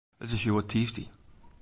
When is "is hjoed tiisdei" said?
0.35-1.07